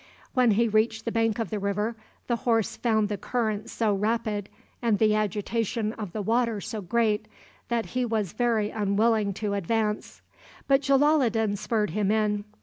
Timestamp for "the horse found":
2.25-3.07